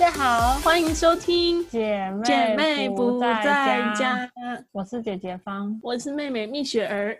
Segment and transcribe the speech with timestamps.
[0.00, 3.42] 大家好，欢迎收听姐妹姐妹不在
[3.94, 4.32] 家。
[4.72, 7.18] 我是姐姐方，我是妹妹蜜雪儿。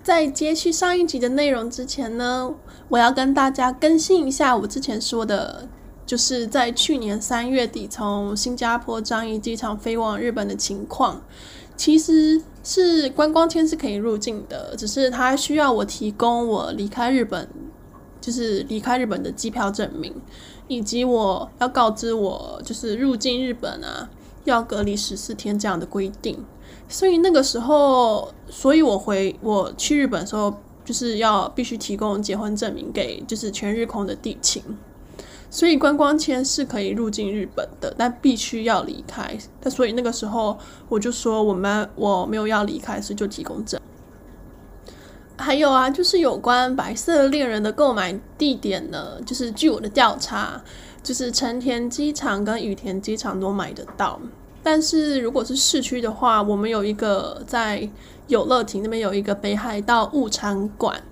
[0.00, 2.54] 在接续上一集的内容之前呢，
[2.88, 5.68] 我要跟大家更新一下我之前说的，
[6.06, 11.20] 就是在去年三月底从新加坡樟宜机场飞往日本的情况。
[11.76, 17.48] 其实是观光签是可以入境的，只是它需要我提供我离开日本，
[18.20, 20.14] 就是离开日本的机票证明，
[20.68, 24.08] 以及我要告知我就是入境日本啊
[24.44, 26.44] 要隔离十四天这样的规定。
[26.88, 30.54] 所以那个时候，所以我回我去日本的时候，
[30.84, 34.62] 就是要必须提供结婚证明给就是全日空的地勤。
[35.48, 39.38] 所以观光签是可以入境日本的，但必须要离开。
[39.60, 43.80] 但所以那个时候我就说我们我没有要离开，所以就提供证。
[45.36, 50.62] 还有啊，就是有关白色恋人的购买地点呢，就是据我的调查，
[51.02, 54.20] 就是成田机场跟羽田机场都买得到。
[54.62, 57.88] 但是如果是市区的话，我们有一个在
[58.28, 61.02] 有乐町那边有一个北海道物产馆。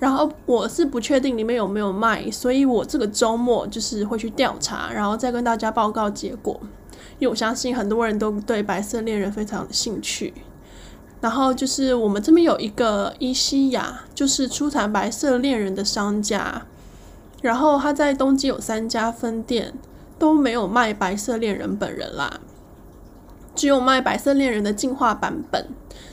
[0.00, 6.60] 然后我是不确定里面有没有卖，所以我这个周末就是会去调查，然后再跟大家报告结果。
[7.18, 10.34] 因为我相信很多人都对白色恋人非常有兴趣。
[11.24, 16.66] 然后就是我们这边有一个伊西亚，就是出产白色恋人的商家，
[17.40, 19.72] 然后他在东京有三家分店，
[20.18, 22.40] 都没有卖白色恋人本人啦，
[23.54, 25.66] 只有卖白色恋人的进化版本。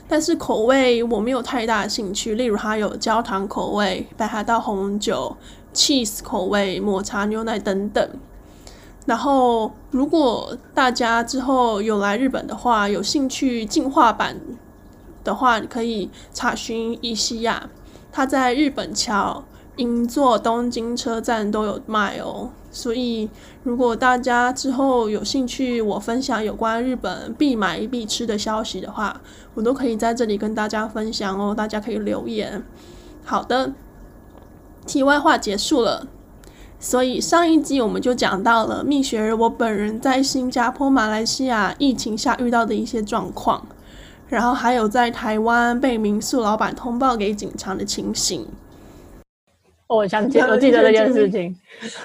[0.07, 5.35] 但是口味我没有太大的兴趣，例如它有焦糖口味、北海道红酒、
[5.73, 8.09] cheese 口味、抹茶牛奶等等。
[9.05, 14.37] 然后，如果大家之后有来日本的话，有兴趣进化版
[15.23, 17.69] 的话，你可以查询伊西亚，
[18.11, 19.43] 它在日本桥、
[19.77, 22.49] 银座、东京车站都有卖哦。
[22.73, 23.29] 所以，
[23.63, 29.19] 如果大家之后有兴趣，我分享有关日本必买必吃的消息的话，
[29.53, 31.53] 我都可以在这里跟大家分享哦。
[31.53, 32.63] 大家可以留言。
[33.25, 33.73] 好的，
[34.85, 36.07] 题外话结束了。
[36.79, 43.67] 所以上一集我们就讲到了蜜雪儿我本人在新加坡、马来西亚疫情下遇到的一些状况，
[44.31, 48.47] 然后还有在台湾被民宿老板通报给警察的情形。
[49.87, 51.53] 我想起， 我记得这件事情。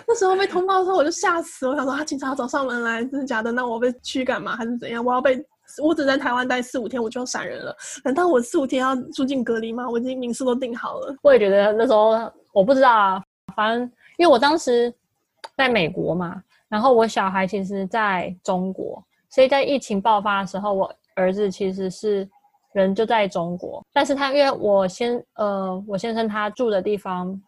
[0.09, 1.71] 那时候被通报的时候，我就吓死了。
[1.71, 3.53] 我想说，啊警察找上门来，真的假的？
[3.53, 4.57] 那我被驱赶吗？
[4.57, 5.05] 还是怎样？
[5.05, 5.41] 我要被
[5.81, 7.73] 我只在台湾待四五天，我就要闪人了？
[8.03, 9.89] 难道我四五天要住进隔离吗？
[9.89, 11.15] 我已经民宿都订好了。
[11.23, 13.23] 我也觉得那时候我不知道啊，
[13.55, 14.93] 反正因为我当时
[15.57, 19.01] 在美国嘛，然后我小孩其实在中国，
[19.31, 22.29] 所以在疫情爆发的时候，我儿子其实是
[22.73, 27.39] 人就在中国，但是他因为我先呃，我先生他住的地方。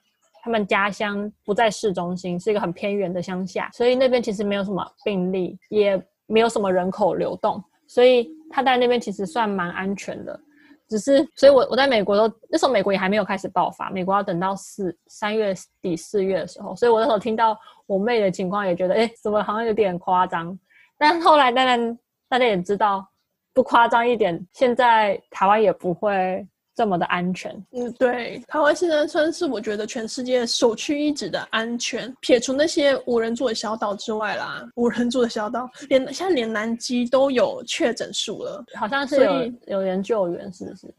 [0.40, 10.40] 他们家乡不在市中心，是一个很偏远的乡下，所以那边其实没有什么病例，也没有什么人口流动，所以他在那边其实算蛮安全的。
[10.88, 15.52] 只是，所以我我在美国都那时候美国也还没有开始爆发，美国要等到四三月
[15.82, 20.56] 底四月的时候，所以我那时候听到我妹的情况也觉得，哎，怎么好像有点夸张。
[20.96, 21.98] 但后来当然
[22.28, 23.06] 大家也知道，
[23.52, 26.46] 不夸张一点，现在台湾也不会。
[26.78, 40.94] 这么的安全，嗯，对，台湾现在算是我觉得全世界首屈一指的安全，撇除那些无人住的小岛之外啦，无人住的小岛，连现在连南极都有确诊数了，好像是有有人救援，是不是？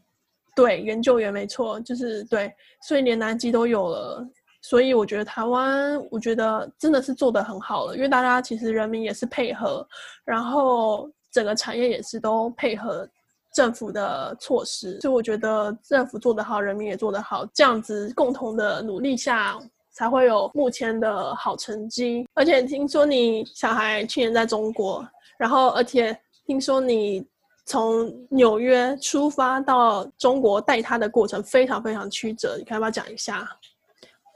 [0.54, 2.52] 对，援救援没错，就是对，
[2.86, 4.22] 所以连南极都有了，
[4.60, 9.88] 所以我觉得台湾，我觉得真的是做得很好了，因为大家其实人民也是配合，
[10.26, 13.08] 然后整个产业也是都配合。
[13.52, 19.58] 政府的措施，所以我觉得政府做得好，人民也做得好，这样子共同的努力下，
[19.90, 22.24] 才会有目前的好成绩。
[22.34, 25.04] 而且听说你小孩去年在中国，
[25.36, 26.16] 然后而且
[26.46, 27.26] 听说你
[27.66, 33.48] 从纽约出发到中国带他的过程非常非常曲折，你可以不要讲一下？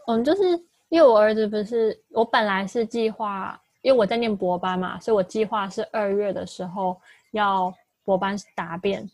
[0.08, 0.42] 嗯，就是
[0.88, 7.00] 因为我儿子不是，我本来是计划，因为我在念博班嘛，所以我计划是二月的时候
[7.30, 7.72] 要。
[8.06, 9.10] 博班答辩，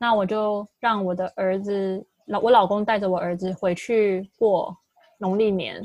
[0.00, 4.76] 那我就让我的儿子老我老公带着我儿子回去过
[5.18, 5.80] 农历年，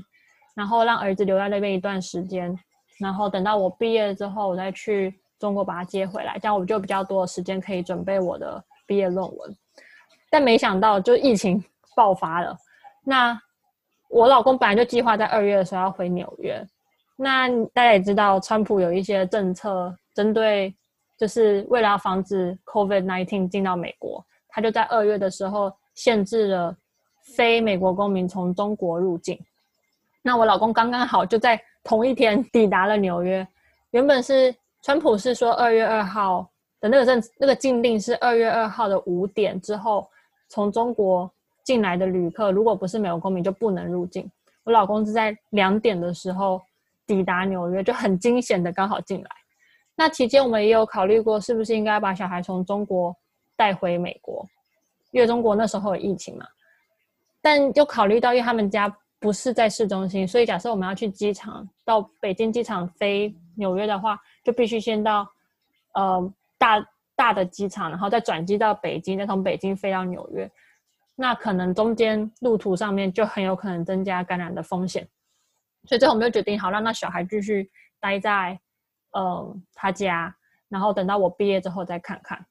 [0.55, 2.57] 然后让儿子留在那边一段时间，
[2.97, 9.55] 然后等到我毕业之后，我再去中国把他接回来，这样我就比较多的时间可以准备我的毕业论文。
[10.31, 11.63] 但没想到就疫情
[11.95, 12.57] 爆发了，
[13.03, 13.39] 那
[14.09, 16.67] 我老公本来就计划在二月的时候要回纽约，
[17.21, 20.73] 那大家也知道，川普有一些政策针对。
[21.17, 26.75] 就是为了要防止 COVID-19 进到美国，他就在二月的时候限制了
[27.35, 29.39] 非美国公民从中国入境。
[30.23, 33.47] 那我老公刚刚好就在同一天抵达了纽约。
[33.91, 34.51] 原本是
[34.81, 40.09] 川普是说二月二号的那个政那个禁令是二月二号的五点之后，
[40.49, 41.31] 从中国
[41.63, 44.27] 进来的旅客如果不是美国公民就不能入境。
[44.63, 46.59] 我老公是在两点的时候
[47.05, 49.29] 抵达纽约，就很惊险的刚好进来。
[49.95, 53.15] 那期间我们也有考虑过，是不是应该把小孩从中国
[53.55, 54.47] 带回美国，
[55.11, 56.45] 因为中国那时候有疫情嘛。
[57.41, 65.27] 但就考虑到，因为他们家不是在市中心，所以假设我们要去机场，到北京机场飞纽约的话，就必须先到
[65.93, 70.49] 呃大大的机场，然后再转机到北京，再从北京飞到纽约。
[71.15, 75.07] 那可能中间路途上面就很有可能增加感染的风险，
[75.85, 77.69] 所以最后我们就决定，好，让那小孩继续
[77.99, 78.59] 待在
[79.13, 80.35] 呃他家，
[80.69, 82.45] 然后等到我毕业之后再看看。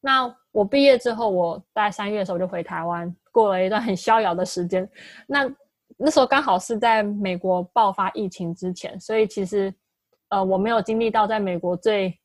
[0.00, 3.14] 那我毕业之后，我大概三月的时候就回台湾。
[3.32, 4.88] 过了一段很逍遥的时间，
[5.26, 5.50] 那
[5.96, 9.74] 那时候刚好是在美国爆发疫情之前，所以其实
[10.28, 12.16] 呃我没有经历到在美国最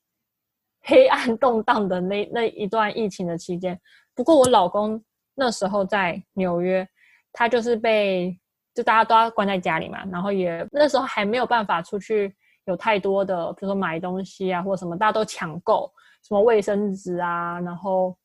[0.84, 3.80] 黑暗动荡的那那一段疫情的期间。
[4.14, 5.04] 不过我老公
[5.34, 6.88] 那时候在纽约，
[7.34, 8.40] 他就是被
[8.80, 12.34] 就大家都要关在家里嘛，然后也那时候还没有办法出去
[12.66, 15.92] 有太多的，比如说买东西啊或什么，大家都抢购
[16.24, 18.18] 什么卫生纸啊，然后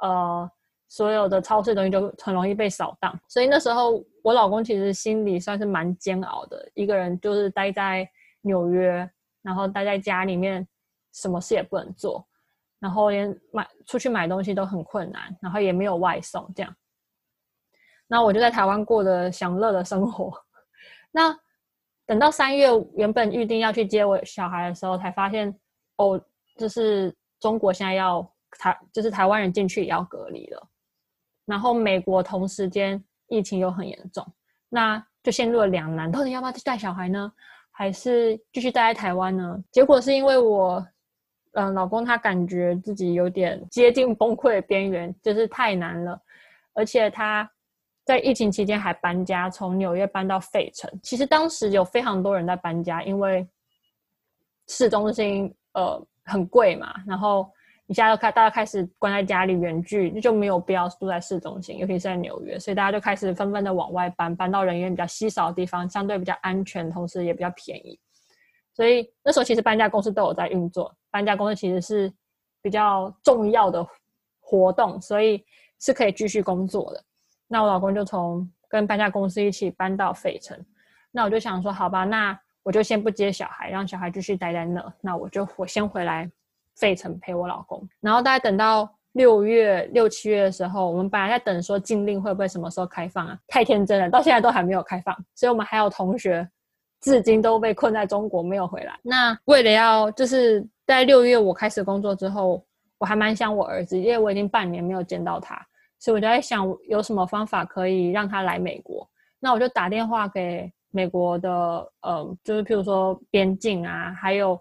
[0.00, 0.50] 呃。
[0.88, 8.08] 所有的超市东西就很容易被扫荡，所以那时候我老公其实心里算是蛮煎熬的，一个人就是待在
[8.42, 9.10] 纽约，
[9.42, 10.64] 然后待在家里面，
[11.12, 12.24] 什么事也不能做，
[12.78, 16.72] 然后连买出去买东西都很困难，然后也没有外送这样。
[18.06, 20.32] 那我就在台湾过的享乐的生活。
[21.10, 21.36] 那
[22.06, 25.52] 等到三月原本预定要去接我小孩的时候，才发现
[25.96, 26.20] 哦，
[26.56, 28.22] 就是中国现在要
[28.58, 30.68] 台，就是台湾人进去也要隔离了。
[31.46, 34.26] 然后美国同时间疫情又很严重，
[34.68, 37.32] 那就陷入了两难，到底要不要去带小孩呢？
[37.70, 39.58] 还是继续待在台湾呢？
[39.70, 40.86] 结果是因为我，
[41.52, 46.20] 嗯、老公他感觉自己有点接近崩溃的边缘，就是太难了，
[46.74, 47.50] 而且他
[48.06, 50.90] 在疫情期间还搬家，从纽约搬到费城。
[51.02, 53.46] 其实当时有非常多人在搬家，因为
[54.66, 57.46] 市中心呃很贵嘛，然后。
[57.88, 67.96] 一下就开，大家开始关在家里远距，那就没有必要住在市中心，尤其是在纽约，所以大家就开始纷纷的往外搬，搬到人员比较稀少的地方，相对比较安全，同时也比较便宜。
[68.74, 72.12] 所以那时候其实搬家公司都有在运作，搬家公司其实是
[72.60, 73.86] 比较重要的
[74.40, 75.44] 活动，所以
[75.78, 77.04] 是可以继续工作的。
[77.48, 80.58] 那我老公就从跟搬家公司一起搬到费城，
[81.10, 86.30] 那我就想说，好吧，那我就先不接小孩，让小孩继续待在那，那我就我先回来。
[86.78, 93.38] 费城陪我老公，然后大概等到六月六七月的时候，我们本来在等说禁令会不会什么时候开放啊？
[93.48, 96.46] 太天真了，到现在都还没有开放，所以我们还有同学
[97.00, 98.94] 至今都被困在中国没有回来。
[99.02, 102.62] 那为了要就是在六月我开始工作之后，
[102.98, 105.66] 我还蛮想我儿子，因为我已经半年没有见到他，
[105.98, 109.08] 所以我就在想有什么方法可以让他来美国。
[109.38, 111.50] 那我就打电话给美国的，
[112.02, 114.60] 呃，就是譬如说边境啊，还有。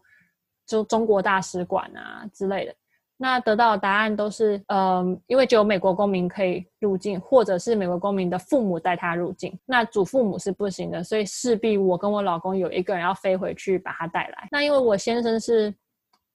[0.67, 2.73] 就中国大使馆啊之类的，
[3.17, 14.47] 那得到的答案都是，嗯、呃，因为只有美国公民可以入境，或者是美国公民的父母带他入境，那祖父母是不行的，所以势必我跟我老公有一个人要飞回去把他带来。
[14.49, 15.71] 那因为我先生是，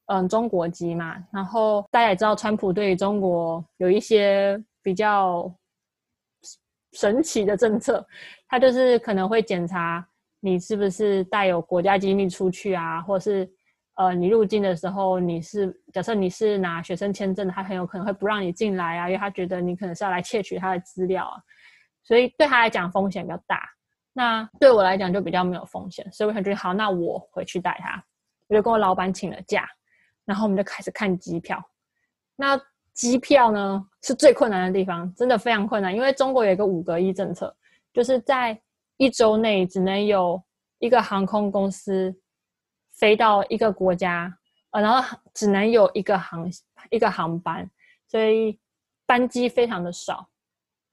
[0.07, 5.53] 嗯、中国籍嘛，然后大家也知道，川普对于中国有一些比较
[6.93, 8.07] 神奇的政策，
[8.49, 10.07] 他就是可能会检查
[10.41, 13.51] 你是不是带有国家机密出去啊，或是。
[13.97, 21.37] 呃，你入境的时候，你是假设你是拿学生签证的，他很有可能会不让你进来啊，因为他觉得你可能是要来窃取他的资料啊，
[22.03, 23.69] 所以对他来讲风险比较大。
[24.15, 28.03] 那对我来讲就比较没有风险，所以我想觉得好，那我回去带他，
[28.49, 29.69] 我就跟我老板请了假，
[30.25, 31.63] 然后我们就开始看机票。
[32.37, 32.59] 那
[33.01, 37.57] 机票呢是最困难的地方，真的非常困难，因为中国有一个五隔一政策，
[37.95, 38.61] 就是在
[38.99, 40.43] 一周内只能有
[40.79, 42.15] 一个航空公司。
[43.01, 44.31] 飞到一个国家，
[44.73, 46.47] 呃，然后只能有一个航
[46.91, 47.67] 一个航班，
[48.07, 48.59] 所以
[49.07, 50.29] 班机非常的少，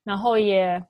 [0.05, 0.81] 然后也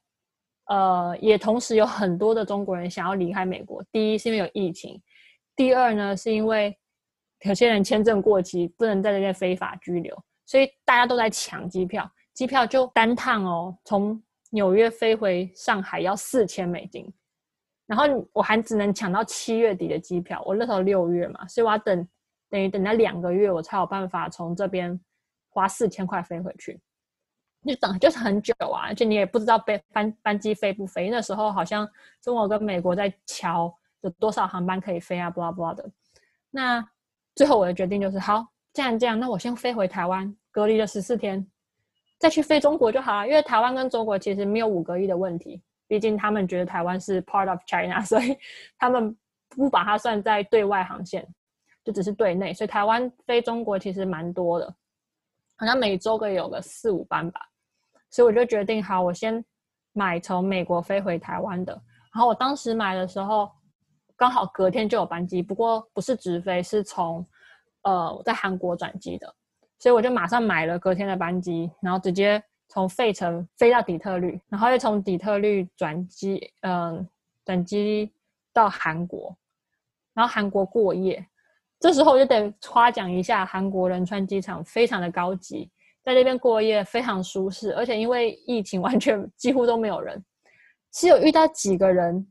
[0.65, 3.83] 呃也同时有很多的中国人想要离开美国。
[3.91, 5.01] 第一是因为有疫情，
[5.55, 6.77] 第二呢是因为
[7.45, 10.15] 有些人签证过期，不能在这边非法居留，
[10.47, 17.13] 所以大家都在抢机票，机票就单趟哦，从纽约飞回上海要四千美金。
[17.85, 22.07] 然后我还只能抢到七月底的机票，我那时候六月嘛，所以我要等，
[22.49, 24.99] 等于等了两个月，我才有办法从这边
[25.49, 26.77] 花四千块飞回去，
[27.65, 31.09] 就等就是很久啊，而且你也不知道飞班班机飞不飞。
[31.09, 31.89] 那时候好像
[32.21, 35.89] 中国跟美国在乔有多少航班可以飞啊，blah blah 的。
[36.49, 36.85] 那
[37.35, 38.45] 最后我的决定就是，好，
[38.77, 41.43] 既然这样，那我先飞回台湾，隔离了十四天，
[42.19, 43.27] 再去飞中国就好了。
[43.27, 48.37] 因为台湾跟中国其实没有五隔一的问题，毕竟他们觉得台湾是 part of China， 所以
[48.77, 49.17] 他们
[49.49, 51.27] 不把它算在对外航线，
[51.83, 52.53] 就只是对内。
[52.53, 54.75] 所以台湾飞中国其实蛮多的，
[55.55, 57.41] 好像每周可以有个四五班吧。
[58.11, 59.43] 所以我就决定，好，我先
[59.93, 61.73] 买从美国飞回台湾的。
[62.13, 63.49] 然后我当时买的时候。
[64.19, 67.23] 刚好隔天就有班机，不过不是直飞，是从
[67.87, 69.33] 呃在韩国转机的，
[69.79, 77.07] 所以我就马上买了隔天的班机，然后直接从费城飞到底特律，然后又从底特律转机，嗯、呃，
[77.45, 78.11] 转机
[78.51, 79.33] 到韩国，
[80.13, 81.25] 然后韩国过夜。
[81.79, 85.69] 这时候我就得夸奖一下韩国仁川机场，非常的高级，
[86.03, 90.21] 在那边过夜非常舒适，而且因为疫情 完全几乎都没有人，
[90.91, 92.27] 只有遇到几个人。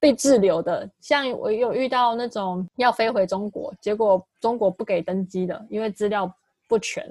[0.00, 6.32] 被滞留的，像我有遇到那种要飞回中国，结果中国不给登机的，因为资料
[6.66, 7.04] 不全。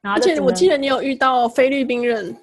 [0.00, 2.34] 然后而且我记得你有遇到菲律宾人，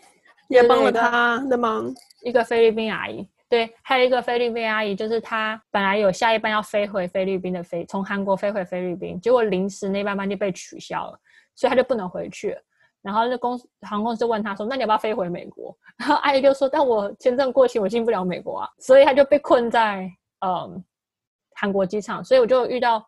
[0.49, 1.93] 也帮了他的忙。
[2.23, 11.17] 一个菲律宾阿姨，对，还有一个菲律宾阿姨，就是她本来有下一班要飞回菲律宾的飞，从韩国飞回菲律宾，结果临时那班班就被取消了，
[11.55, 12.61] 所以她就不能回去了。
[13.03, 20.11] 然后那公航空公司就问他说：“那你要不要飞回美国？” 然后阿姨就说：“但我签证过期，我进不了美国啊。”所以他就被困在
[20.45, 20.83] 嗯
[21.55, 22.23] 韩国机场。
[22.23, 23.05] 所以我就遇到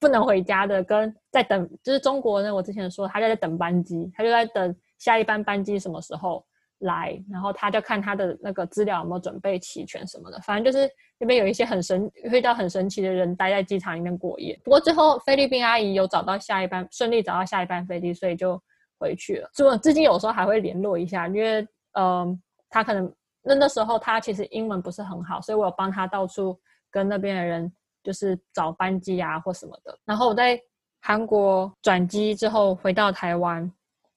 [0.00, 2.54] 不能回家的，跟在等，就是中国呢。
[2.54, 6.42] 我之前说他就在等班机，他就在等下一班班机什么时候
[6.78, 10.40] 来，然后他就看他的那个资料有没有准备齐全什么的。
[10.40, 10.88] 反正就是
[11.18, 14.58] 那边有一些很神，遇到很神奇的人待在机场里面过夜。
[14.64, 18.60] 不过最后菲律宾阿姨有找到下一班，顺利找到下一班飞机，所以就。
[18.98, 26.58] 回去了，所以我至今有时候还会联络一下，因为嗯、他可能那那时候他其实英文不是很好，所以我有帮他到处
[26.90, 27.72] 跟那边的人
[28.02, 29.96] 就是找班机啊或什么的。
[30.04, 30.60] 然后我在
[31.00, 33.70] 韩国转机之后回到台湾，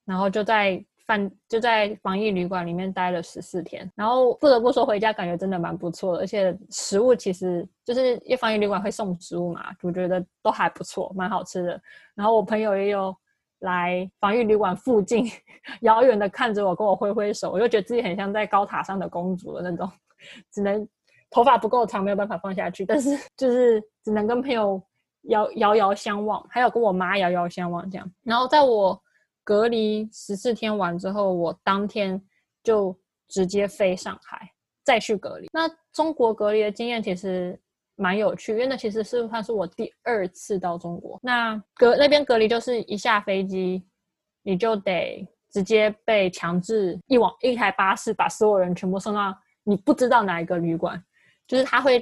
[0.04, 3.88] 然后就在饭就在防疫旅馆里面待了十四天。
[3.94, 11.80] 然后不得不说回家感觉真的蛮不错的，而且食物其实就是因为防疫旅馆会送食物嘛，我觉得都还不错，蛮好吃的。
[12.14, 13.14] 然后我朋友也有。
[13.60, 15.24] 来防疫旅馆附近，
[15.82, 19.90] 遥远的看着我，跟我挥挥手，我就觉得自己很像在高塔上的公主的那种，
[20.52, 20.86] 只能
[21.30, 24.80] 头发不够长，没有办法放下去，但是 就是只能跟朋友
[25.22, 28.12] 遥遥遥相望，还有跟我妈遥遥相望这样。
[28.22, 29.00] 然后在我
[29.44, 32.20] 隔离十四天完之后，我当天
[32.62, 32.96] 就
[33.28, 34.50] 直接飞上海，
[34.84, 35.48] 再去隔离。
[35.52, 37.60] 那中国隔离的经验其实。
[38.00, 41.18] 蛮有趣，因为那其实是算是我第二次到中国。
[41.20, 43.84] 那隔那边隔离就是一下飞机，
[44.44, 51.02] 你就得直接被强制一往一台巴士把所有人全部送到你不知道哪一个旅馆，
[51.48, 52.00] 就是他会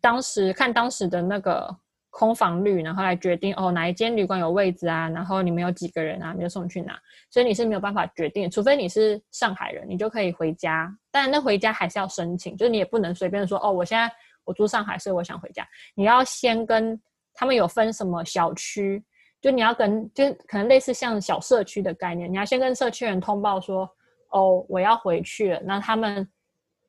[0.00, 1.68] 当时看当时的那个
[2.08, 6.98] 空房率，然后来决定哦哪一间旅馆有位置啊，然后你们有几个人啊，你就送去哪。
[7.28, 14.10] 所以你是没有办法决定，除非你是上海人，你就可以回家，但那回家还是要申请，就是你也不能随便说哦我现在。
[14.44, 15.66] 我住上海，所以我想回家。
[15.94, 17.00] 你要先跟
[17.34, 19.02] 他们有分什么小区，
[19.40, 23.88] 就你要跟，就可能类似像小社区的概念，你要先跟社区人通报说，
[24.30, 25.60] 哦，我要回去了。
[25.64, 26.26] 那他们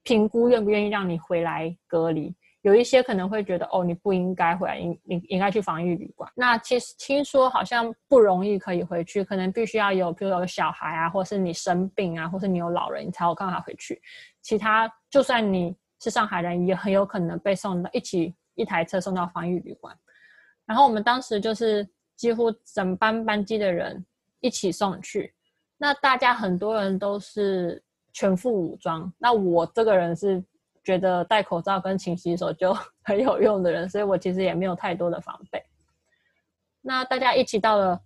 [0.04, 2.36] 评估愿不愿意让你回来隔离。
[2.62, 6.32] 有一些可能会觉得，哦，你不应该回来，应应应该去防疫旅馆。
[6.36, 14.02] 那其实听说好像不容易可以回去，可能必须要有，比如有小孩啊，或是你生病啊，或是你有老人，你才有办法回去。
[14.42, 15.76] 其他就算你。
[16.02, 19.98] 是上海人，也很有可能被送到一起一台车送到防疫旅馆。
[20.66, 24.06] 然后我们当时就是几乎整班班机的人
[24.40, 25.34] 一起送去。
[25.78, 27.84] 那大家很多人都是
[28.14, 29.12] 全副武装。
[29.18, 30.44] 那我这个人是
[30.84, 35.62] 觉得戴口罩跟勤洗手就 很有用的人，所以我其实也没有太多的防备。
[36.82, 38.00] 那大家一起到了，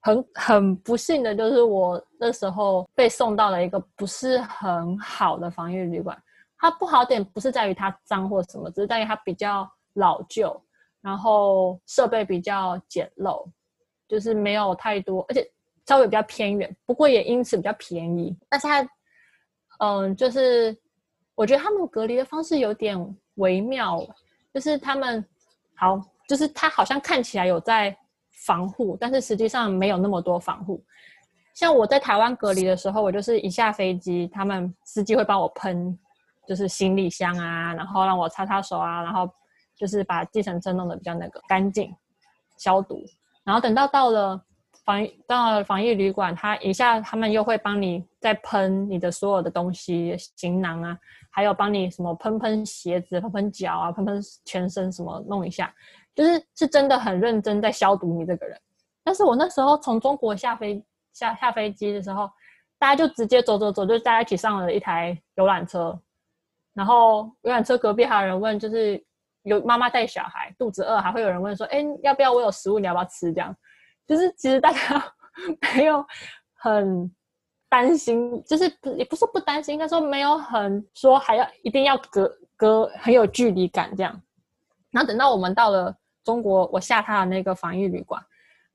[0.00, 6.20] 很很不幸的就是我那时候被送到了一个不是很好的防疫旅馆。
[6.58, 10.60] 它不好点不是在于它脏或什么，只是在于它比较老旧，
[11.00, 13.46] 然后设备比较简陋，
[14.08, 15.48] 就是没有太多，而且
[15.86, 18.36] 稍微比较偏远，不过也因此比较便宜。
[18.48, 18.88] 但是它，
[19.78, 20.76] 嗯，就是
[21.34, 24.04] 我觉得他们隔离的方式有点微妙，
[24.52, 25.24] 就是他们
[25.74, 27.96] 好，就是他好像看起来有在
[28.30, 30.82] 防护，但是实际上没有那么多防护。
[31.54, 35.98] 像我在台湾隔离的时候，我就是一下飞机，他们司机会帮我喷。
[36.46, 39.28] 就是行李箱啊，然后让我擦擦手啊，然后
[39.74, 41.94] 就是把计程车弄得比较那个干净、
[42.56, 43.02] 消毒。
[43.44, 44.40] 然后等到到了
[44.84, 50.98] 防疫到了防疫旅馆，他一下他们又会帮你再喷你的所有的东西、行囊啊，
[51.30, 55.72] 还有帮你什么喷喷鞋子、喷喷脚啊、喷喷全身什么弄一下，
[56.14, 58.58] 就是是真的很认真在消毒你这个人。
[59.04, 62.28] 但是我那时候从中国下飞下下飞机的时候，
[62.78, 65.96] 大家就直接走走走，就大家一起上了一台游览车，
[66.76, 69.02] 然后游览车隔壁还有人问，就是
[69.42, 73.32] 有妈妈带小孩肚子饿，还会有人问说，哎，要不要我有食物，你要不要吃？
[73.32, 73.56] 这样，
[74.06, 75.12] 就是其实大家
[75.74, 76.06] 没有
[76.54, 77.10] 很。
[77.68, 84.22] 担心就是也不是不担心，应该说没有很说还要一定要隔隔很有距离感这样。
[84.92, 88.24] 然后等到我们到了中国，我下榻的那个防疫旅馆，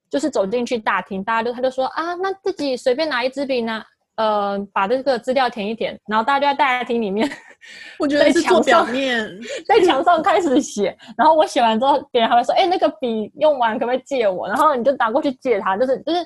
[0.10, 3.82] 就是走进去大厅，大家就他就说啊，那自己随便拿一支笔呢，
[4.16, 7.30] 呃，把这个资料填一填，然后大家就在大厅里面，
[8.00, 9.28] 我觉得是做表面，
[9.68, 10.96] 在墙上开始写。
[11.18, 14.48] 然后我写完之后，别人还会说，哎，那个笔用完可不可以借我？
[14.48, 16.20] 然后你就拿过去借他，就是就是。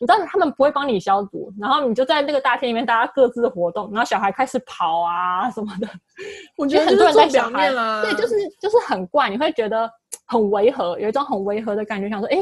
[0.00, 5.88] 你知道他们不会帮你消毒，然后你就在那个大厅里面，大家各自活动，然后小孩开始跑啊什么的。
[6.58, 9.88] 我觉得很多人在表面啦，对，就是就是很怪，你会觉得
[10.26, 12.38] 很违和，有一种很违和的感觉，想说，哎，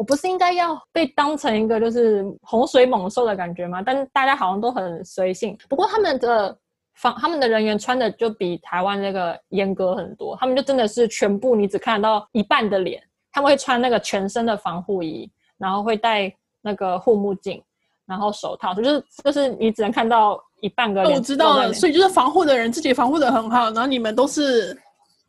[0.00, 3.82] 我不是应该要被当成一个就是洪水猛兽的感觉吗？
[3.84, 5.54] 但大家好像都很随性。
[5.68, 6.56] 不过他们的
[6.94, 16.34] 防，他们的人员穿的就比台湾那个严格很多，他们就真的是全部你只看得到一半的脸，他们会穿那个全身的防护衣，然后会戴。
[16.62, 17.58] 那个护目镜，
[18.04, 21.16] 然后手套，就是就是你只能看到一半个脸。
[21.16, 24.78] 我知道了，所以就是防护的人自己防护的很好，然后你们都是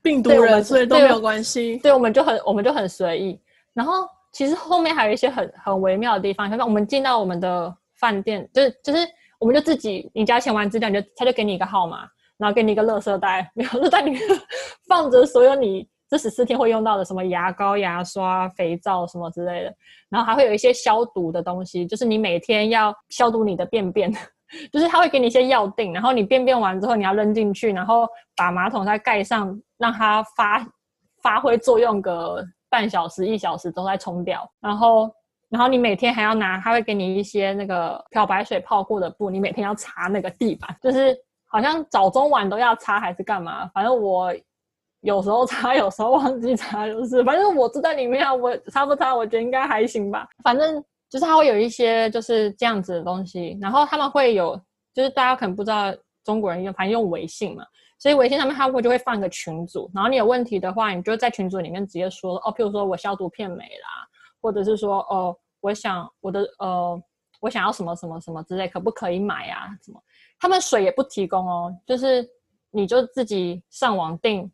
[0.01, 1.77] 病毒人，所以都没有关系。
[1.77, 3.39] 对，我们就很我们就很随意。
[3.73, 8.99] 然后其实后面还有一些很很微妙的地方，像我们进到我们的饭店，就是就是
[9.39, 12.07] 我们就自己，你交钱完资料，你就他就给你一个号码，
[12.37, 14.21] 然后给你一个垃圾袋， 然后就在里面
[14.87, 15.87] 放着所有你。
[16.09, 19.73] 这十四天会用到的什么牙膏、牙刷、肥皂什么之类的，
[20.09, 24.11] 然后还会有一些消毒的东西，就是你每天要消毒你的便便，
[24.73, 30.67] 就是他会给你一些药定，然后你便便完之后你要扔进去，然后把马桶再盖上，让它发
[31.23, 35.13] 发挥作用个半小时、一小时都在冲掉，然后
[35.49, 43.69] 然后你每天还要拿，他会给你一些那个漂白水泡过的布，你每天要擦那个地板，就是好像早中晚都要擦还是干嘛？
[43.73, 44.33] 反正我。
[45.03, 50.27] 有时候擦，有时候忘记擦，就是反正我住在里面，我擦不擦，我觉得应该还行吧。
[50.43, 50.75] 反正
[51.09, 54.55] 就是它会有一些就是这样子的东西，然后他们会有，
[54.93, 55.91] 就是大家可能不知道
[56.23, 57.65] 中国人用，反正用微信嘛，
[58.01, 64.09] 所以微信上面他会就会放一个群组，然后你有问题的话，你就在群组里面直接说哦，譬如说我消毒片没啦，
[64.41, 67.03] 或者是说哦，我想我的呃，
[67.39, 69.67] 我想要什么什么什么之类，可不可以买啊？
[69.85, 70.01] 什么？
[70.39, 72.27] 他们水也不提供哦，就是
[72.71, 74.51] 你就自己上网订。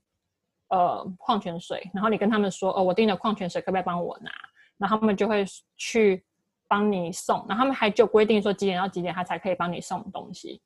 [0.69, 4.29] 呃，矿泉水，然后你跟他们说，哦，我订的矿泉水可不可以帮我拿？
[4.77, 5.45] 然后他们就会
[5.77, 6.25] 去
[6.67, 7.37] 帮你送。
[7.47, 10.61] 然后他们还就规定说几点到几点他才可以帮你送东西。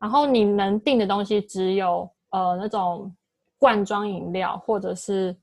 [0.00, 3.14] 然后你能订的东西只有呃那种
[3.58, 5.36] 罐装饮料，或者是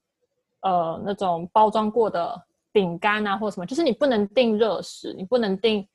[0.61, 5.87] 呃那种包装过的饼干啊，或什么，就是你不能订热食，你不能订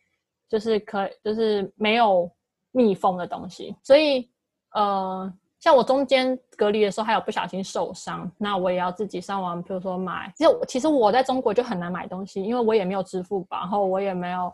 [0.48, 2.30] 就是可就是没有
[2.70, 3.76] 密封的东西。
[3.82, 4.28] 所以
[4.72, 5.32] 呃。
[5.62, 10.28] 像我中间隔离的时候，还有不小心受伤，那我也要自己上网，比如说买。
[10.36, 14.52] 其实，其实我在中国就很难买东西，因为我也没有支付宝，然后我也没有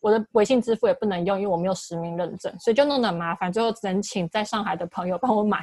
[0.00, 3.52] 我的微信支付也不能用，因为我没有实名认证，所以就弄得很麻烦。
[3.52, 5.60] 最后只能请在上海的朋友帮我买，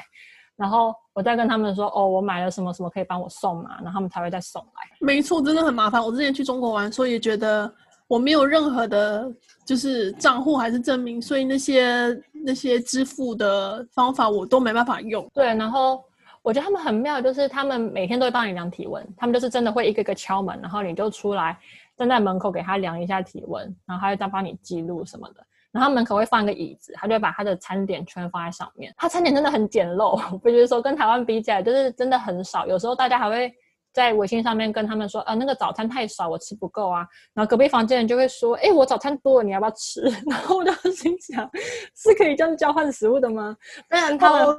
[0.56, 4.90] 然后我再跟他们说，哦，我买了什么什么可以帮我送嘛，然后他们才会再送来。
[5.00, 6.04] 没错，真的很麻烦。
[6.04, 7.72] 我之前去中国玩，所以觉得。
[8.10, 9.30] 我没有任何的，
[9.66, 15.30] 就是账户还是证明，所以那些那些支付的方法我都没办法用。
[15.34, 16.02] 对，然后
[16.42, 21.60] 我觉得他们很妙，就是他们每天都会帮你量体温，他们就是真的会一个一个敲门，然后你就出来
[21.98, 25.46] 站在门口给他量一下体温，然后他会再帮你记录什么的。
[25.72, 28.94] 然后门口会放一个椅子，他就会把他的餐点圈放在上面。
[28.96, 32.66] 他餐点真的很简陋， 我觉得说跟台湾比起来，就是真的很少。
[32.66, 33.54] 有时候大家还会。
[33.98, 37.04] 在微信上面跟他们说，啊，那个早餐太少，我吃不够啊。
[37.34, 40.02] 然后隔壁房间人就会说，哎，我早餐多了，你要不要吃？
[40.30, 41.50] 然后我就心想，
[41.98, 43.58] 是可以这样交换食物的吗？
[43.90, 44.56] 当然他们。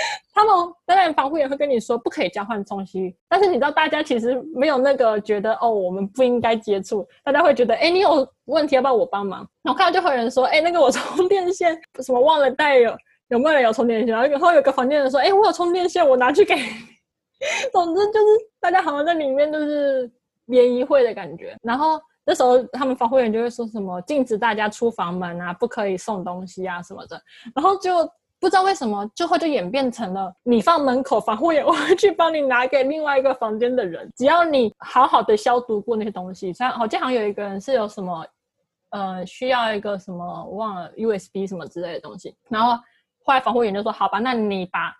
[0.32, 0.54] 他们
[0.86, 9.46] 当然防护员会跟你说不可以交换东西，但是你知道大家其实没有那个觉得哦，我们不应该接触，大家会觉得，哎，你有问题要不要我帮忙？
[9.62, 12.96] 然后看到就会有人说，哎，那个我充电线什么忘了带有，
[13.28, 14.08] 有没有人有充电线？
[14.08, 16.54] 然后有个房间人说，哎，我有充电线，我拿去给。
[17.72, 18.26] 总之就是
[18.60, 20.10] 大家好像在里面都是
[20.46, 27.20] 联谊会的感觉，然后那时候他们防护员就会说什么禁止大家出房门啊，不可以送东西啊什么的，
[27.54, 28.04] 然后就
[28.38, 38.26] 不知道为什么最后就演变成了你放门口，防护员我会去帮你拿给另外一个房间的人，只要你好好的消毒过那些东西，像好像好像有一个人是有什么
[38.90, 42.78] 呃需要一个什么忘了 USB 什么之类的东西，然后。
[43.22, 44.92] 后来防护员就说：“好吧，那你把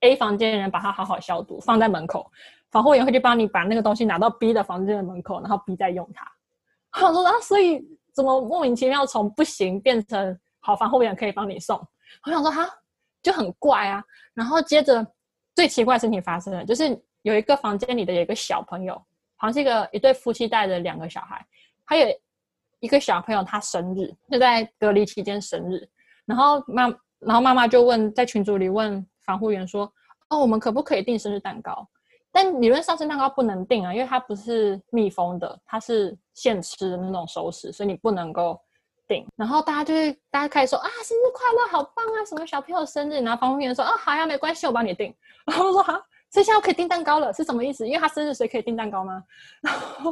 [0.00, 2.30] A 房间的人把它好好消毒，放在门口，
[2.70, 6.26] 防护员会去帮你把那个东西拿到 B 的房间的门口，然后 B 再用它。”
[7.06, 7.84] 我说：“啊，所以
[8.14, 11.76] 怎么莫名其妙从不行变成好，防护员可以帮你送？”
[12.24, 12.66] 我想说：“哈，
[13.22, 14.02] 就很怪啊。”
[14.34, 15.06] 然后接着
[15.54, 18.94] 最奇怪的事情发生了，就是有一个房间里的有一个小朋友，
[19.36, 21.44] 好像是一个一对夫妻带着两个小孩，
[21.84, 22.08] 还有
[22.80, 25.86] 一个小朋友他生日，就在隔离期间生日，
[26.24, 26.88] 然后妈。
[27.20, 29.90] 然后妈妈就问，在群组里问防护员说
[30.28, 31.86] ：“哦，我们可不可以订生日蛋糕？
[32.32, 38.60] 但理论上生日蛋糕不能订啊，因为它不是密封的，它是现吃的那种熟食，所以你不能够
[39.06, 42.24] 订。”然后大家就会，大家开始说：“啊，生日快乐，好棒啊！
[42.24, 45.14] 什么小朋友生日？”然后防护员说：“啊，好呀，没关系，我帮你订。”
[45.46, 45.92] 然后我说：“哈，
[46.32, 47.86] 所以现在我可以订蛋糕了，是什么意思？
[47.86, 49.22] 因为他生日，谁可以订蛋糕吗？”
[49.62, 50.10] 然后，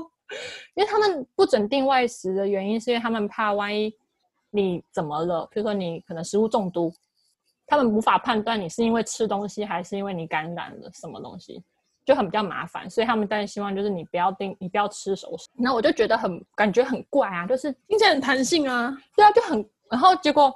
[0.76, 3.92] 因为他们不准订外食的原因，是因为他们怕万一。
[4.50, 5.46] 你怎么了？
[5.50, 6.90] 比如说你可能食物中毒，
[7.68, 11.62] 他们无法判断你是因为吃东西还是因为你感染了什么东西，
[12.04, 12.88] 就很比较麻烦。
[12.88, 15.46] 所以他们当然希望就是你不要订，你不要吃熟食。
[15.52, 18.96] 那我就觉得很感觉很怪啊，就是听起来很弹性啊。
[19.14, 19.64] 对啊，就很。
[19.90, 20.52] 然后结果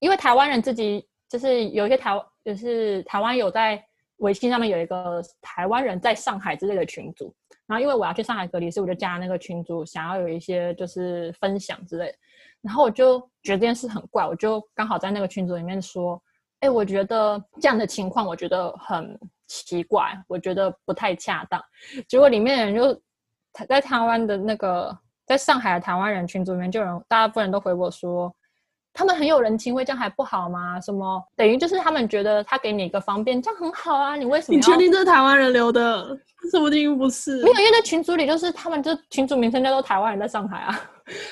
[0.00, 3.82] 因为台湾人自己就是有一些台，就是台湾有在
[4.18, 7.32] 微信上面有一个台湾人在上海之类的群组，
[7.66, 12.12] 然后因为我要去上海隔离，所以我就加那个群组，想要有一些就是分享之类。
[12.60, 16.20] 然后我就觉得这件事很怪，我就刚好在那个群组里面说
[16.60, 21.62] ：“哎，我觉得这样的情况，我觉得很奇怪，我觉得不太恰当。”
[22.08, 23.00] 结果里面人就
[23.66, 28.34] 在台湾的那个在上海的台湾人群组里面，就有人大部分人都回我说
[28.92, 30.80] ：“他们很有人情味，这样还不好吗？
[30.80, 34.16] 什么等于就是他们觉得他给你一个方便，这样很好啊？
[34.16, 34.56] 你为什么？
[34.56, 36.18] 你确定这是台湾人留的？
[36.50, 37.42] 说不定不是。
[37.42, 40.80] 没有，因为在群组里就是他们就群组名称叫做台湾人在上海啊。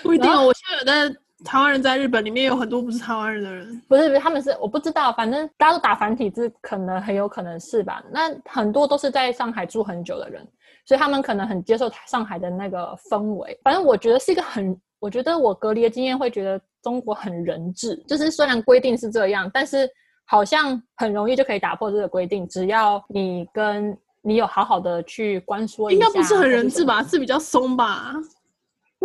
[0.03, 8.03] 不一定哦，我现在有在台湾人在日本里面有很多不是台湾人的人，不是不是，他们是我不知道，反正大家都打繁体字，可能很有可能是吧。
[8.11, 10.47] 那很多都是在上海住很久的人，
[10.87, 13.59] 所以他们可能很接受上海的那个氛围。
[13.63, 19.89] 反正我觉得是一个很，我觉得我隔离的经验会觉得中国很人治，就是虽然规定是这样，但是
[20.25, 28.15] 好像很容易就可以打破这个规定，只要你跟你有好好的去关说一下，应该不是很人治吧，是比较松吧。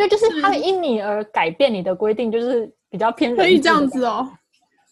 [0.02, 3.36] 因为就是他会因你而改变你的规定，就是比较偏。
[3.36, 4.28] 可以这样子哦，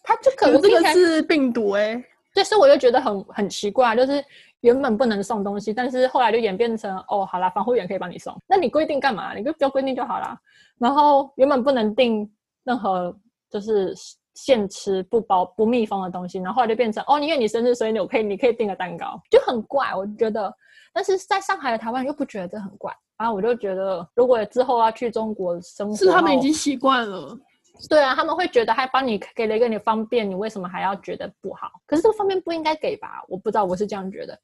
[0.04, 4.24] 他就可能这个是病毒哎、欸，对，所以我就觉得很很奇怪，就是
[4.60, 9.34] 原本不能送东西，但是后来就演变成哦，好啦，防护员可以帮你送，那你规定干嘛？
[9.34, 10.38] 你就不要规定就好啦。
[10.78, 12.30] 然后原本不能订
[12.62, 13.12] 任何
[13.50, 13.92] 就是
[14.34, 20.54] 现吃不包不密封的东西，然后后来就变成哦，因为你生日，所以你可以你可以订个蛋糕，就很怪，我觉得。
[20.92, 22.92] 但是在上海的台湾人又不觉得这很怪。
[23.20, 27.38] 然后我就觉得，如果之后要去中国生活，是他们已经习惯了。
[27.86, 31.70] 对啊，他们会觉得还帮你给了一个你方便，你为什么还要觉得不好？
[31.86, 33.22] 可是这个方便不应该给吧？
[33.28, 34.38] 我不知道，我是这样觉得。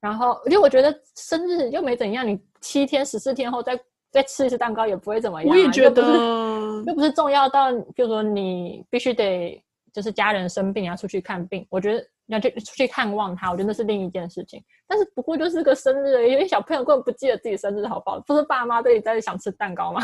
[0.00, 3.76] 然后，因为我觉得生日又没怎样，你七天十四天后再
[4.12, 5.50] 再吃一次蛋糕也不会怎么样。
[5.50, 9.60] 我也觉得，又不是，又不是重要到，比如说你必须得
[9.92, 12.06] 就是家人生病要出去看病，我觉得。
[12.30, 14.62] 要去出去看望他，我觉得那是另一件事情。
[14.86, 18.20] 但是不过就是个生日，因为小朋友根本不记得自己生日，好不好？
[18.20, 20.00] 不是爸妈这里在想吃蛋糕吗？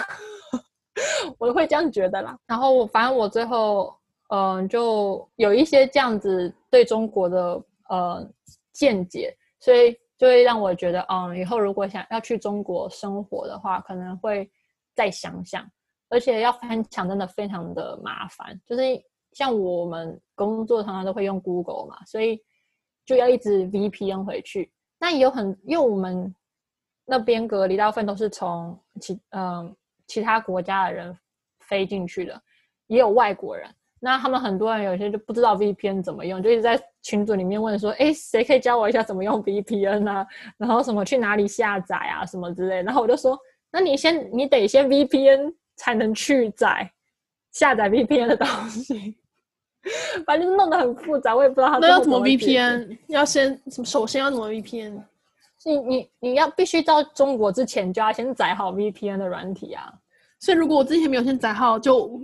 [1.39, 2.37] 我会这样觉得啦。
[2.47, 3.95] 然后我反正我最后，
[4.29, 8.29] 嗯、就有一些这样子对中国的呃
[8.73, 14.51] 见解，所以就会让我觉得，嗯，以后如果想要去中国生活的话，可能会
[14.95, 15.65] 再想想，
[16.09, 18.83] 而且要翻墙真的非常的麻烦，就是。
[19.37, 22.40] 像我们工作常常都会用 Google 嘛，所以
[23.05, 24.72] 就要一直 VPN 回去。
[24.99, 26.35] 那有很，因为我们
[27.05, 31.14] 那边隔离大部分都是从其嗯、其他国家的人
[31.61, 32.42] 飞进去的，
[32.87, 33.68] 也有外国人。
[34.01, 40.27] 那他们很多人有些就不知道 VPN 怎么用，就一直在群组里面问说：“哎，谁可以教我一下怎么用 VPN 啊？
[40.57, 43.38] 然后什么去哪里下载啊，什么之类。”然后我就说
[43.70, 46.90] ：“那你先，你得先 VPN 才能去载
[47.53, 49.18] 下载 VPN 的东西。”
[50.25, 53.85] 反正弄得很复杂，我也不知道他那要怎么 VPN，要先什么？
[53.85, 55.03] 首先要怎么 VPN？
[55.64, 59.92] 你你你要必须到中国之前就要先载好 VPN 的软体啊。
[60.38, 62.20] 所以如果我之前没有先载好，就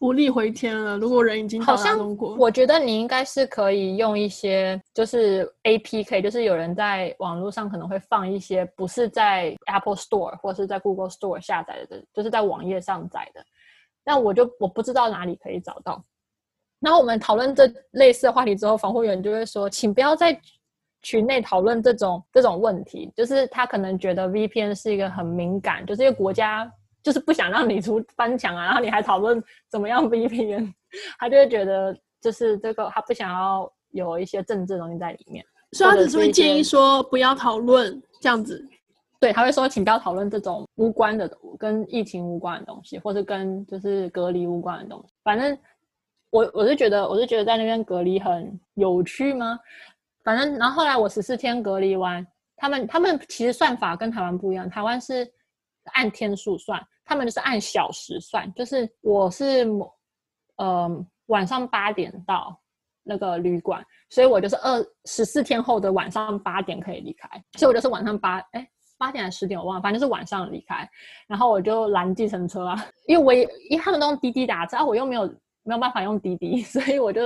[0.00, 0.96] 无力回天了。
[0.96, 13.44] 如果人已经到达中国，我觉得你应该是可以用一些就是 APK，就是有人在网络上可能会放一些不是在 Apple Store 或是在 Google Store 下载的，就是在网页上载的。
[14.04, 16.02] 但我就我不知道哪里可以找到。
[16.80, 20.40] 然后我们讨论这类似的话题之后，防护员就会说：“请不要在
[21.02, 26.70] 群内讨论这种这种问题。”就是他可能觉得 VPN 是一个很敏感，就是一个国家
[27.02, 30.72] 就是不想让你出翻墙啊，然后你还讨论怎么样 VPN，
[31.18, 38.64] 他就会觉得就是这个他不想要有一些政治东西在里面，所以他只是会建议说不要讨论这样子。
[39.20, 45.12] 对，他会说请不要讨论这种无关的、跟疫情无关的东西，或者跟就是隔离无关的东西。
[45.24, 45.58] 反正
[46.30, 49.58] 我我是觉得，我是觉得在那边隔离很有趣吗？
[50.24, 55.26] 反正然后后来我十四天隔离完，他们他们其实算法跟台湾不一样，台湾是
[55.94, 59.66] 按天数算，他们就是按小时算，就是我是
[60.56, 62.60] 呃晚上八点到
[63.02, 68.68] 那个旅馆，所以我就是二十四天后的晚上八点可以离开，所以我就是晚上八哎。
[69.00, 70.90] 八点还是十点，我忘了，反正就是晚上离开，
[71.28, 75.32] 然后我就拦计程车啊，因为我也因为他们都用滴滴打车，啊，我又没有
[75.68, 77.20] 没有办法用滴滴， 所以我就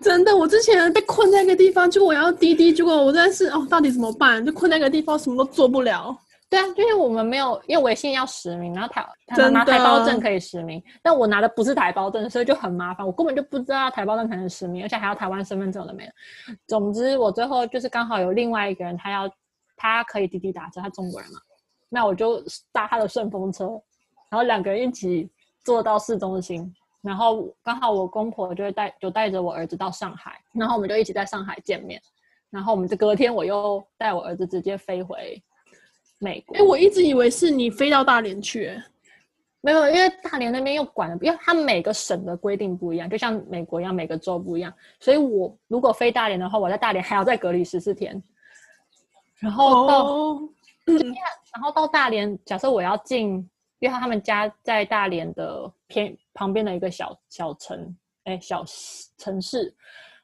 [0.00, 4.44] 真的，我之前被困在一个地方，就我要滴滴，结果我真的是哦，到底怎么办？
[4.44, 6.16] 就困在一个地方，什么都做不了。
[6.48, 16.10] 对啊，因为我们没有，因为微信要实名，然后台他拿台胞证可以实名，但我拿的不是台胞证，所以就很麻烦，我根本就不知道台胞证才能实名，而且还要台湾身份证都没有。
[16.66, 19.30] 总之，我最后就是刚好有另外一个人，他要。
[19.76, 21.38] 他可以滴滴打车，他中国人嘛，
[21.88, 23.64] 那我就搭他的顺风车，
[24.30, 25.28] 然后两个人一起
[25.64, 26.72] 坐到市中心，
[27.04, 32.00] 然后刚好我公婆就会带就带着我儿子到上海，然后我们就一起在上海见面，
[32.48, 35.40] 然后我们就隔天我又带我儿子直接飞回
[36.18, 36.56] 美国。
[36.56, 38.74] 哎，我一直以为是你飞到大连去，
[39.60, 48.22] 没有，因为大连那边又管的，因为他每个省的规定不一样，就像美国一样，每个州不一样，所以我如果飞大连的话，我在大连还要再隔离十四天。
[49.40, 50.40] 然后到，
[51.52, 53.46] 然后到大连，假设我要进，
[53.84, 57.94] 因为他们家在大连的偏旁边的一个小小城，
[58.24, 58.64] 哎，小
[59.18, 59.76] 城市。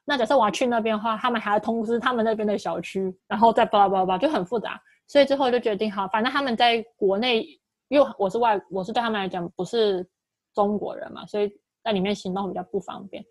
[0.03, 4.81] 那假设我要去那边的话，他们还要通知他们那边的小区，然后再巴拉巴拉巴拉，就很复杂。
[5.07, 7.43] 所以最后就决定好，反正他们在国内，
[7.89, 10.09] 因为我是外，我是对他们来讲不是
[10.55, 11.53] 中国人嘛，所以
[11.85, 13.23] 在里面行动比较不方便，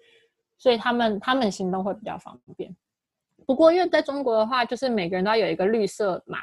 [0.59, 2.71] 所以他们他们行动会比较方便。
[3.47, 6.37] 不过，因为在中国的话，就是每个人都要有一个绿色码，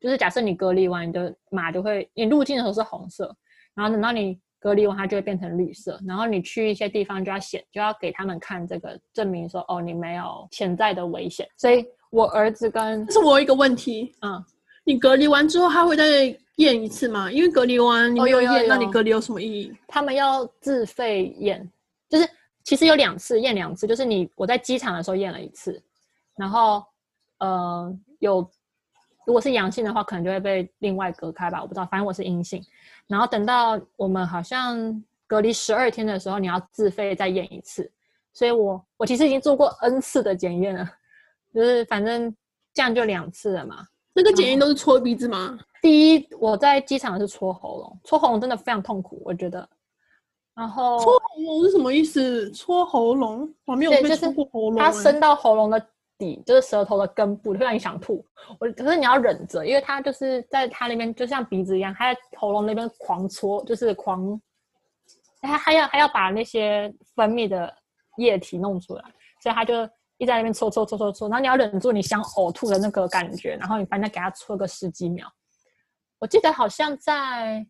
[0.00, 3.34] 就是假设你隔离完，你的码就会，你入境的时候是红色，
[3.74, 11.48] 然后等到你隔离完，它就会变成绿色，然后你去一些地方就要显，就要给他们看这个证明说，哦，你没有潜在的危险。
[11.56, 14.44] 所以我儿子跟，这是我一个问题，嗯，
[14.84, 17.30] 你隔离完之后，他会再验一次吗？
[17.32, 19.72] 因为隔离完你没有验，哦、有有有，那你隔离有什么意义？
[19.86, 21.70] 他们要自费验，
[22.08, 22.28] 就是
[22.62, 25.82] 其实有两次验两次，就是你我在机场的时候验了一次。
[26.36, 26.84] 然后，
[27.38, 28.50] 呃，有
[29.26, 31.86] 如果是阳性的话，可能就会被另外隔开吧，我不知道。
[31.86, 32.62] 反正我是阴性。
[33.06, 37.90] 然后等到我们好像隔离十二天的时候，你要自费再验一次。
[38.32, 40.90] 所以我我其实已经做过 N 次的检验了，
[41.54, 42.34] 就是反正
[42.72, 43.86] 这样就两次了嘛。
[44.12, 45.58] 那个检验都是戳鼻子吗？
[45.80, 49.68] 第一，我在机场是戳喉咙，戳喉咙真的非常痛苦，我觉得。
[50.54, 52.50] 然后戳喉咙是什么意思？
[52.52, 53.52] 戳喉咙？
[53.64, 54.78] 我没有被戳过喉咙。
[54.78, 55.86] 它伸到喉咙的。
[56.18, 58.24] 底就是舌头的根部，会让你想吐。
[58.60, 64.40] 我可是你要忍着，因为它就是在它那边，就像鼻子一样，它在喉咙那边狂搓，就是狂，
[65.40, 67.72] 它还要还要把那些分泌的
[68.16, 69.02] 液体弄出来，
[69.42, 69.84] 所以它就
[70.18, 71.28] 一直在那边搓搓搓搓搓。
[71.28, 75.26] 然后你要忍住你想呕吐的那个感觉，然后你反正给它搓个十几秒。
[76.18, 77.66] 我记得好像在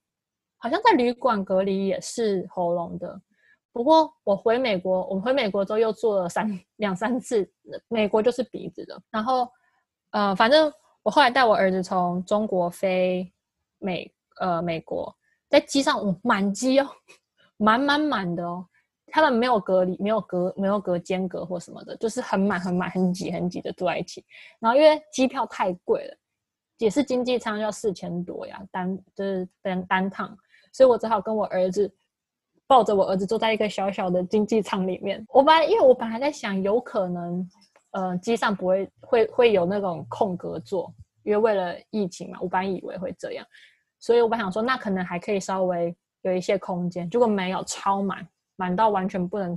[0.59, 3.21] 好像在旅馆隔离也是喉咙的。
[3.75, 7.53] 不过我回美国，我回美国之后又做了三两三次，
[7.89, 9.03] 美国就是鼻子的。
[9.11, 9.49] 然后，
[10.13, 13.29] 呃，反正我后来带我儿子从中国飞
[13.79, 14.09] 美
[14.39, 15.13] 呃美国，
[15.51, 16.89] 在机上我满机哦，
[17.57, 18.65] 满满满的哦。
[19.09, 24.25] 他们没有隔离，没有隔没有隔间隔或什么的，就是很满很满很挤很挤的坐在一起。
[24.61, 26.17] 然后因为机票太贵了，
[26.79, 30.39] 也是经济舱要四千多呀，单就是单单趟，
[30.73, 31.93] 所以我只好跟我儿子。
[32.75, 37.49] 抱着我儿子坐在一个小小的经济舱里面，我本来因为我本来在想，有可能，
[37.93, 43.47] 呃，机上不会会会有那种空格座，因为为了疫情嘛，我本来以为会这样，
[44.01, 49.57] 所以我本想说，那可能还可以稍微有一些空间，结果没有，超满，满到完全不能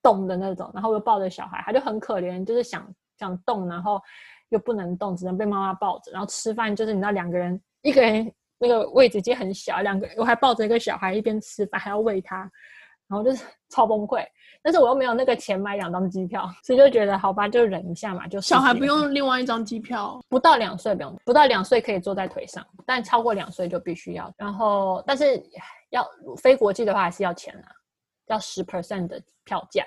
[0.00, 4.00] 动的那种，然后又抱着小孩，他就很可怜，就是想想动，然后
[4.50, 8.32] 又不能动，只能被妈妈抱着，然后吃饭就是你知道两个人，一个人。
[8.58, 12.38] 那个位置已经很小，两个我还抱着一个小孩一边吃饭，还要喂他，
[13.06, 14.24] 然后就是 超崩溃。
[14.62, 18.26] 但是我又没有那个钱买两张机票，所以就觉得好吧，就忍一下嘛。
[18.26, 24.32] 就小孩不用另外一张机票，不到两岁不用，不到两岁可以坐在腿上，但超过两岁就必须要。
[24.36, 25.40] 然后，但是
[25.90, 26.04] 要
[26.38, 27.68] 飞国际的话还是要钱啊，
[28.26, 29.84] 要十 percent 的票价。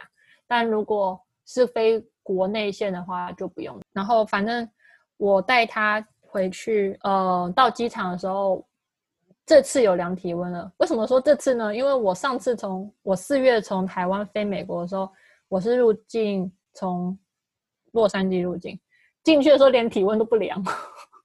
[0.48, 3.78] 但如果是飞国内线的话就不用。
[3.92, 4.70] 然后反正
[5.18, 6.06] 我带他。
[6.30, 8.66] 回去，呃，到机场的时候，
[9.46, 10.72] 这次有量体温了。
[10.78, 11.76] 为什么说这次呢？
[11.76, 15.10] 因为我上次从我四月从台湾飞美国的时候，
[15.48, 17.18] 我是入境从
[17.94, 18.80] 洛杉矶入境，
[19.24, 20.64] 进去的时候连体温都不量，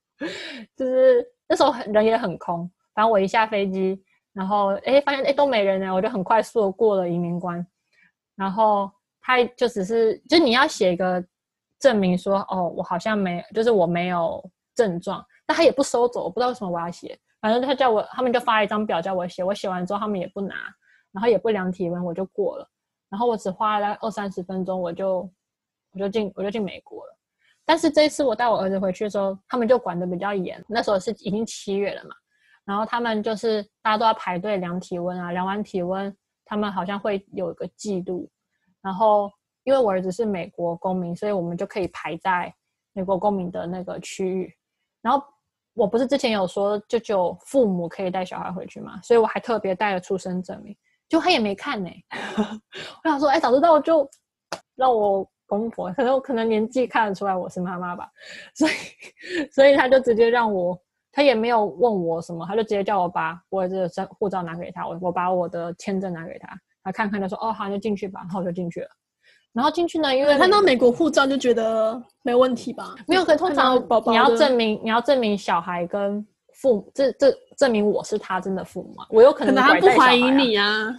[0.74, 2.70] 就是那时候人也很空。
[2.94, 7.66] 反正我一下飞机，然后哎发现哎都没人呢，我就很快速的过了移民关，
[8.36, 8.90] 然后
[9.20, 11.22] 他就只是就你要写一个
[11.78, 14.42] 证明说哦我好像没就是我没有
[14.74, 17.18] 症状，但他也不收走，我不知道为什么我要写。
[17.40, 20.54] 反正他叫我，他们就发一张表叫我写，我写完之后他们也不拿，
[21.12, 22.68] 然后也不量体温，我就过了。
[23.10, 25.30] 然后我只花了二三十分钟，我就
[25.92, 27.16] 我就进我就进美国了。
[27.66, 30.62] 但是这一次我带我儿子回去的时候，他们就管的比较严。
[30.68, 32.10] 那时候是已经七月了嘛，
[32.64, 38.28] 然后他们就是大家都要排队量体温啊，量完体温，他们好像会有一个记录。
[38.82, 39.30] 然后
[39.64, 42.52] 因为我儿子是美国公民，所以我们就可以排在
[42.92, 44.54] 美国公民的那个区域，
[45.04, 45.22] 然后。
[45.76, 50.72] 我不是之前有说，舅舅父母可以带小孩回去嘛，所以我还特别带了出生证明，
[51.08, 52.04] 就他也没看呢、欸。
[53.02, 54.08] 我想说，哎、早知道就
[54.76, 58.08] 让我公婆，可能可能年纪看得出来我是妈妈吧，
[58.54, 58.72] 所以
[59.50, 68.88] 所以他就直接让我，他也没有问我什么，他就直接叫我把我的护照拿给他，我我把我的签证拿给他，他看看他说，哦，好，就进去吧，然后我就进去了。
[69.54, 72.94] 然后进去呢，因为看到美国护照就觉得没问题吧？
[73.06, 79.06] 没有，可通常宝宝你要证明你要证明小孩跟父母，这这证明我是他真的父母啊。
[79.10, 80.92] 我有可能、啊、可能他不怀疑你啊。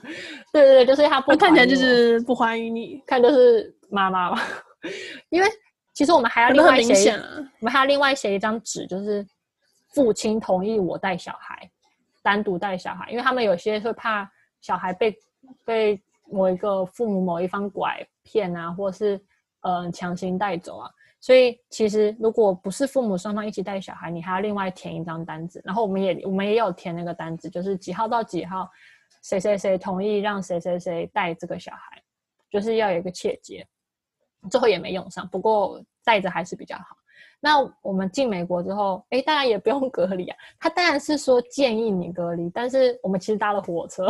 [0.53, 4.41] 对对对，就是他不他看起来就是不怀疑你，看就是妈妈吧。
[5.29, 5.47] 因为
[5.93, 7.23] 其实我们还要另外写，啊、
[7.59, 9.25] 我们还要另外写一张纸，就是
[9.93, 11.69] 父亲同意我带小孩，
[12.23, 14.29] 单独带小孩，因为他们有些会怕
[14.61, 15.13] 小孩被
[15.65, 18.05] 被某一个父母某一方拐。
[18.27, 19.23] 骗啊，或是
[19.61, 20.89] 呃强行带走啊，
[21.21, 25.61] 所以其实如果不是父母双方一起带小孩，你还要另外填一张单子。
[25.63, 28.67] 然后我们也我们也有填那个单子，就是几号到几号，
[29.21, 32.01] 谁谁谁同意让谁谁谁带这个小孩，
[32.49, 33.63] 就是要有一个切结。
[34.49, 36.97] 最后也没用上，不过带着还是比较好。
[37.45, 40.35] 那我们进美国之后，哎，当然也不用隔离啊。
[40.59, 44.07] 他当然是说建议你隔离，但是我们其实搭了火车，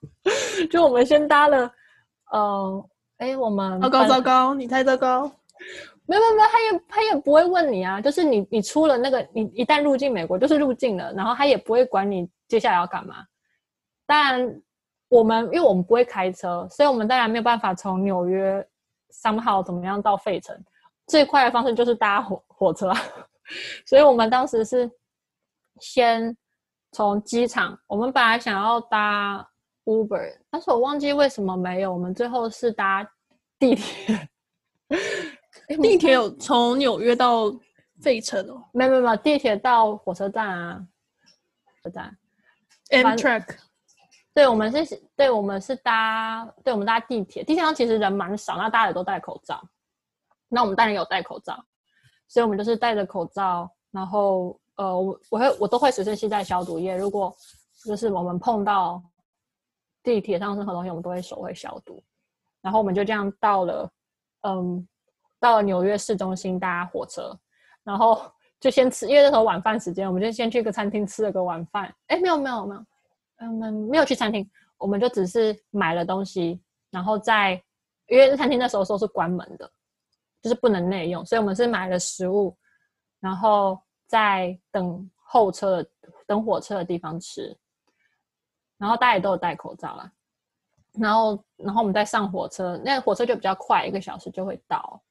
[0.72, 1.66] 就我们先搭了，
[2.32, 2.90] 嗯、呃。
[3.18, 5.30] 哎，我们糟糕糟糕，你太糟糕！
[6.04, 13.24] 没有没有没有，他也他也不会问你啊，就是你你出了那个，你一旦入境美国就是入境了，然后他也不会管你接下来要干嘛。
[14.04, 14.62] 当然，
[15.08, 18.66] 我们因为我们不会开车，所以我们当然没有办法从纽约
[19.10, 20.60] 三号怎么样到费城，
[21.06, 22.92] 最快的方式就是搭火火车。
[23.86, 24.90] 所以我们当时是
[25.80, 26.36] 先
[26.92, 29.48] 从机场，我们本来想要搭。
[29.86, 31.92] Uber，但是我忘记为什么没有。
[31.92, 33.06] 我们最后是搭
[33.58, 34.28] 地铁，
[35.76, 37.54] 地铁有从纽约到
[38.00, 38.64] 费城哦？
[38.72, 40.86] 没有没有没有，地铁到火车站啊，
[41.66, 42.16] 火车站。
[42.88, 43.58] Amtrak，
[44.32, 47.44] 对，我们是，对，我们是搭，对，我们搭地铁。
[47.44, 49.62] 地铁上其实人蛮少，那大家也都戴口罩。
[50.54, 51.62] 那我们当然有戴口罩，
[52.28, 56.96] 所以我们就是戴着口罩，然后呃，我我会我都会随身携带消毒液。
[56.96, 57.34] 如果
[57.84, 59.02] 就是我们碰到。
[60.06, 62.04] 地铁上任何东西，我们都会手会消毒，
[62.60, 63.90] 然后我们就这样到了，
[64.42, 64.86] 嗯，
[65.40, 67.34] 到了纽约市中心搭火车，
[67.82, 68.20] 然后
[68.60, 71.90] 就先吃，因为那时候晚饭时间，我们就先去个餐厅吃了个晚饭。
[72.08, 72.84] 哎，没有没有没有，
[73.38, 77.52] 我们没有去餐厅，我们就只是买了东西，然后在
[78.08, 79.72] 因为餐厅那时候说是关门的，
[80.44, 82.54] 就是不能内用，所以我们是买了食物，
[83.18, 85.82] 然后在等候车
[86.26, 87.56] 等火车的地方吃。
[88.76, 90.12] 然后大家都有戴口罩啦，
[90.98, 95.02] 然后，然后我们再上火车，那个火车就比较快，一个小时就会到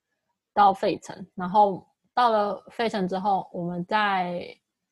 [0.54, 1.26] 到费城。
[1.34, 4.46] 然后到了费城之后，我们在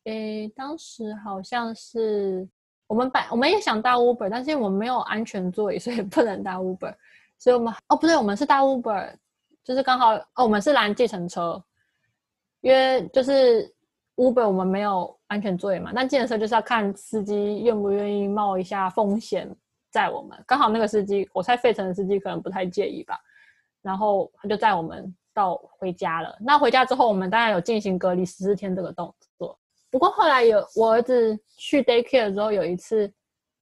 [0.05, 2.49] 诶，当时好像是
[2.87, 6.95] 我们本我们也想搭 Uber，但是我们没有安全座椅，所以不能搭 Uber。
[7.37, 9.15] 所以我们哦不对，我们是搭 Uber，
[9.63, 11.63] 就是刚好哦，我们是拦计程车，
[12.61, 13.73] 因为就是
[14.15, 15.17] Uber 我们没有。
[15.31, 19.49] 安全座椅嘛，但计程车就是要看司机愿不愿意冒一下风险
[19.89, 20.37] 载我们。
[20.45, 23.17] 刚好那个司机，我猜费城的司机可能不太介意吧，
[23.81, 26.37] 然后他就载我们到回家了。
[26.41, 29.57] 那回家之后，我们当然有进行隔离十四天这个动作。
[29.89, 33.09] 不过后来有我儿子去 daycare 的时候，有一次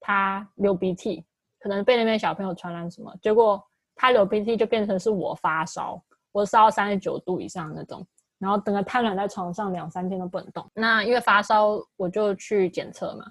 [0.00, 1.24] 他流鼻涕，
[1.60, 3.64] 可能被那边小朋友传染什么，结果
[4.00, 8.04] 他流鼻涕就变成是我发烧，我烧到三十九度以上那种。
[8.38, 10.66] 然后整个瘫软在床上两三天都不能动。
[10.72, 13.26] 那因为发烧，我就去检测嘛，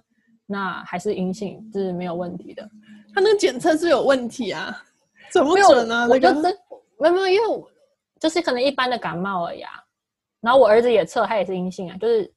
[0.46, 2.62] 那还是阴性，是没有问题的。
[3.16, 4.80] 他那个检测是有问题啊？
[5.32, 6.08] 怎么准呢？
[6.08, 6.56] 我就真
[7.00, 7.66] 没有没有，因为
[8.20, 9.72] 就是可能一般的感冒而已啊。
[10.40, 11.98] 然后我儿子也测，他也是阴性啊。
[11.98, 12.32] 就是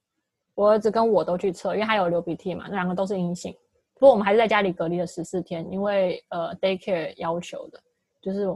[0.54, 3.54] 我儿子跟我都去测，因为他有流鼻涕嘛，那两个都是阴性。
[3.92, 7.78] 不过我们还是在家里隔离了十四天，因为呃 daycare 要求的，
[8.22, 8.46] 就是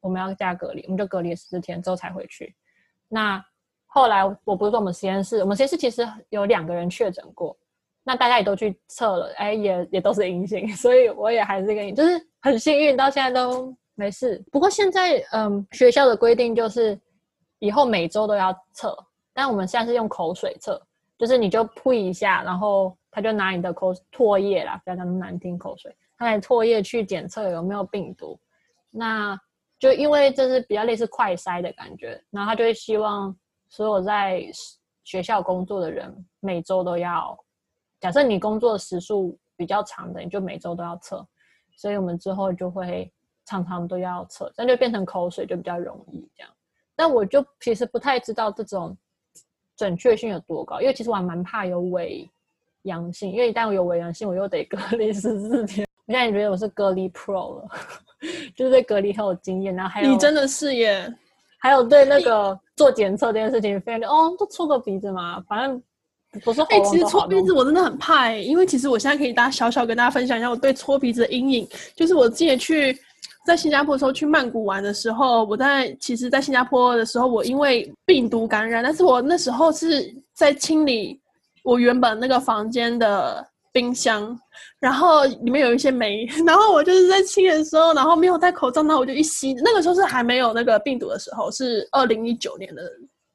[0.00, 2.54] 我们要加隔离，我们就隔离十四天之后才回去。
[3.08, 3.44] 那
[3.86, 7.56] 后来我不是说我们实验室，我们实验室其实有两个人确诊过，
[8.04, 14.44] 那大家也都去测了，哎，也也都是阴性， 所以我也还是跟你，就是很幸运，到现在都没事。
[14.52, 16.98] 不过现在嗯，学校的规定就是
[17.58, 18.94] 以后每周都要测，
[19.32, 20.80] 但我们现在是用口水测，
[21.16, 28.38] 就是你就扑一下，然后他就拿你的口唾液啦，不要讲那么难听，口水，他拿唾液去检测有没有病毒。
[28.96, 29.38] 那
[29.78, 33.36] 就因为这是比较类似快筛的感觉，然后他就会希望。
[33.68, 34.44] 所有在
[35.02, 37.36] 学校工作的人，每周都要。
[37.98, 41.26] 假设你工作时数比较长的，你就每周都要测。
[41.76, 43.12] 所以我们之后就会
[43.44, 46.52] 常常都要测，那就变成口水就比较容易这样。
[46.94, 48.96] 但我就其实不太知道这种
[49.76, 52.30] 准确性有多高，因为其实我还蛮怕有伪
[52.82, 55.84] 阳性，因为一旦我有伪阳性，我又得隔离十四天。
[56.06, 57.68] 我 现在觉得我是隔离 Pro 了，
[58.54, 59.74] 就是对隔离很有经验。
[59.74, 61.12] 然后还有你真的是耶。
[61.58, 65.82] 还有对那个做检测这件事情，非常的哦，就搓个鼻子嘛，反正
[66.44, 66.60] 不是。
[66.62, 71.68] 哎、欸，其实搓鼻子我真的很怕哎、欸，因为其实我现在可以大家小小跟大家分享一下我对搓鼻子的阴影。
[71.96, 72.96] 就是我之前去
[73.44, 81.18] 在新加坡的时候去曼谷玩的时候，我在其实，在新加坡的时候，我因为病毒感染，但是我那时候是在清理
[81.64, 83.44] 我原本那个房间的。
[83.76, 84.34] 冰箱，
[84.80, 92.82] 然后里面有一些霉， 然后我就是在清的时候，然后没有戴口罩，那我就一吸，那个时候是还没有那个病毒的时候，是二零一九年的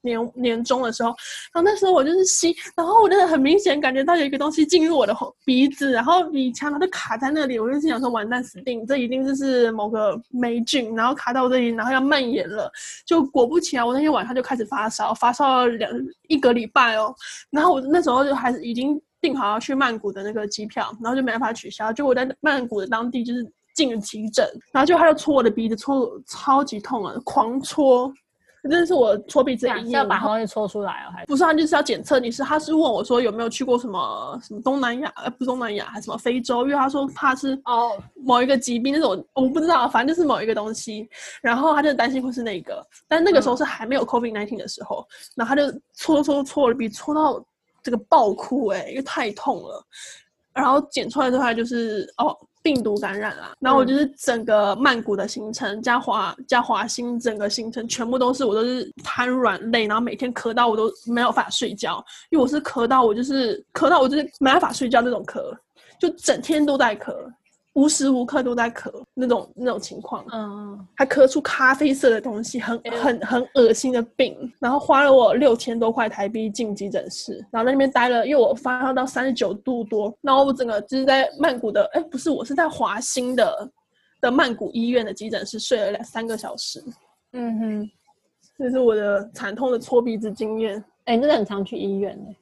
[0.01, 1.09] 年年中的时候，
[1.53, 5.15] 然后那时候我就是吸，然后我真的很明显感觉到有一个东西进入我的
[5.45, 12.67] 鼻子，然后鼻腔，它就卡在那里，我就心想说完蛋死定，这一定就是某个霉菌，然后卡到我这里，然后要蔓延了，
[13.05, 15.91] 就果不其然，我那天晚上就开始发烧，发烧了两
[16.29, 17.13] 一个礼拜哦，
[17.51, 18.99] 然后我那时候就还是已经。
[19.21, 21.93] 订好要去曼谷的那个机票，然后就没办法取消。
[21.93, 28.11] 就我在曼谷的当地就是进了急诊，然后就他就戳我的鼻子，戳超级痛啊，狂戳，
[28.63, 29.91] 真的是我搓鼻子的阴影。
[29.91, 31.43] 要把东西戳出来哦，还不是？
[31.43, 36.63] 他就是要检测你是，他是问我说有没有去过什么什么东南亚，呃，不是东南亚，还是什么非洲？
[36.63, 37.91] 因为他说怕是哦
[38.25, 41.07] 某一个疾病，那种我不知道，反正就是某一个东西。
[41.41, 47.43] 然后他就担心会是那个，但那个时候是还没有 COVID-19 的时候，嗯、然后他就戳戳戳我的鼻，戳到。
[47.83, 49.83] 这个爆哭哎、欸，因为太痛了，
[50.53, 65.41] 然后检出来的话就是哦病毒感染啦，然后我就是整个曼谷的行程加华加华新整个行程全部都是我都是瘫软累，然后每天咳到我都没有法睡觉，因为我是咳到我就是咳到我就是没办法睡觉那种咳，
[65.99, 67.15] 就整天都在咳。
[67.73, 83.71] 无时无刻都在咳，那种那种情况，嗯，还咳出咖啡色的东西，很很很恶心的病，然后花了我六千多块台币进急诊室，然后在那边待了，因为我发烧到三十九度多，然后我整个就是在曼谷的，哎，不是，我是在华兴的
[84.19, 86.83] 的曼谷医院的急诊室睡了两三个小时，
[87.31, 87.89] 嗯哼，
[88.57, 92.35] 这是我的惨痛的搓鼻子经验，哎，你真的很常去医院呢，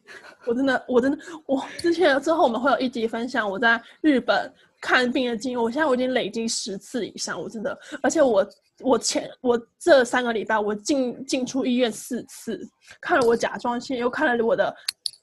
[0.48, 4.52] 我真的，我真的，我之前之后我们会有一集分享我在日本。
[4.82, 8.48] 看病的经验，我现在我已经累积十次以上，我真的，而且我
[8.82, 12.60] 我前我这三个礼拜我进进出医院四次，
[13.02, 14.74] 看了我甲状腺，又看了我的，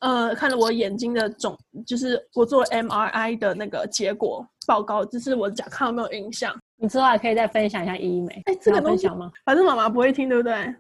[0.01, 6.55] 呃，看了我眼睛的肿，就是我做 MRI 的那个结果报告，就是我的甲亢有没有影响？
[6.77, 8.43] 你之后还可以再分享一下医美？
[8.45, 9.33] 哎，这个分享吗？
[9.45, 10.75] 反正妈妈不会听，对不对？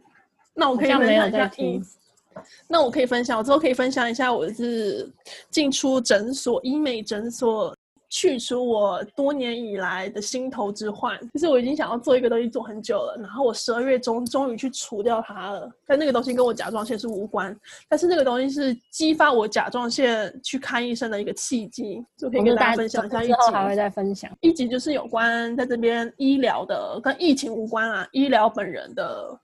[0.54, 1.80] 那我可以分享一下医，
[2.68, 5.10] 那我可以分享，我之后可以分享一下我是
[5.50, 7.75] 进出诊所医美诊所。
[8.08, 15.70] 去除我多年以来的心头之患，就是我已经想要做一个东西做很久了，然后我十二月中终于去除掉它了。
[15.84, 17.54] 但那个东西跟我甲状腺是无关，
[17.88, 23.24] 但是那个东西是激发我甲状腺去看医生的一个契机，就可以跟大家分享一下。
[23.24, 29.36] 一集还会再分享一集，就是有关在这边医疗的，跟疫情无关啊，医疗本人的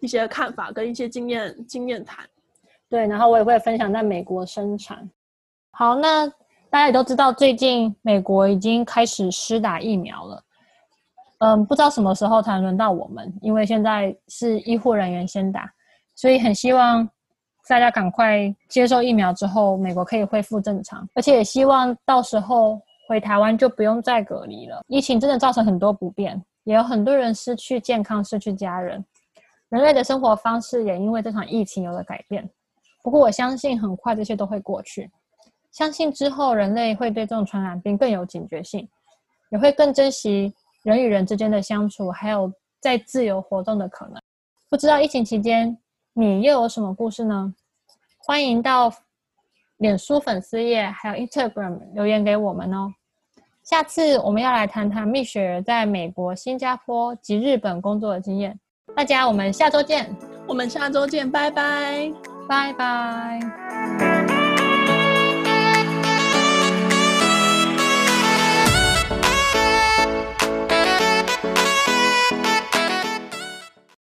[0.00, 2.26] 一些看法跟一些经验经验谈。
[2.88, 5.08] 对，然后我也会分享在美国生产。
[5.72, 6.32] 好，那。
[6.70, 10.42] 大家也都知道，最近美国已经开始施打疫苗了。
[11.38, 15.70] 嗯，不知道什么时候才轮到我们，因为现在是医护人员先打，
[16.14, 17.08] 所以很希望
[17.68, 21.08] 大家赶快接受疫苗之后，美国可以恢复正常。
[21.14, 24.82] 而且也希望到时候回台湾就不用再隔离了。
[24.88, 29.02] 疫情真的造成很多不便，也有很多人失去健康，失去家人，
[29.70, 32.46] 人类的生活方式也因为这场疫情有了改变。
[33.02, 35.08] 不过我相信很快这些都会过去。
[35.72, 38.88] 相信之后人类会对这种传染病更有警觉性，
[39.50, 40.52] 也会更珍惜
[40.82, 44.20] 人与人之间的相处，还有在自由活动的可能。
[44.68, 45.76] 不知道疫情期间
[46.12, 47.54] 你又有什么故事呢？
[48.26, 48.92] 欢迎到
[49.76, 52.92] 脸书粉丝页还有 Instagram 留言给我们哦。
[53.62, 58.58] 下次我们要来谈谈蜜雪儿在美国、新加坡及日本工作的经验。
[58.96, 60.14] 大家，我们下周见。
[60.46, 62.10] 我们下周见，拜拜，
[62.48, 64.07] 拜拜。